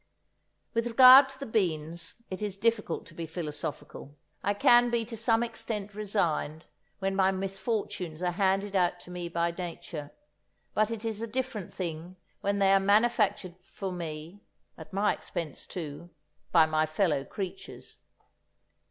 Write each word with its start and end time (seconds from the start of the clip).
With 0.73 0.87
regard 0.87 1.29
to 1.29 1.39
the 1.39 1.45
beans, 1.45 2.15
it 2.31 2.41
is 2.41 2.57
difficult 2.57 3.05
to 3.05 3.13
be 3.13 3.27
philosophical. 3.27 4.17
I 4.41 4.55
can 4.55 4.89
be 4.89 5.05
to 5.05 5.15
some 5.15 5.43
extent 5.43 5.93
resigned 5.93 6.65
when 6.97 7.15
my 7.15 7.29
misfortunes 7.29 8.23
are 8.23 8.31
handed 8.31 8.75
out 8.75 8.99
to 9.01 9.11
me 9.11 9.29
by 9.29 9.51
Nature, 9.51 10.09
but 10.73 10.89
it 10.89 11.05
is 11.05 11.21
a 11.21 11.27
different 11.27 11.71
thing 11.71 12.15
when 12.39 12.57
they 12.57 12.73
are 12.73 12.79
manufactured 12.79 13.57
for 13.61 13.91
me 13.91 14.41
(at 14.75 14.91
my 14.91 15.13
expense, 15.13 15.67
too) 15.67 16.09
by 16.51 16.65
my 16.65 16.87
fellow 16.87 17.23
creatures. 17.23 17.97